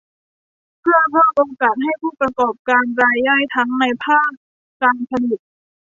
[0.79, 4.29] เพื่อเพิ่มโอกาสให้ผู้ประกอบการรายย่อยทั้งในภาค
[4.81, 5.39] การผลิต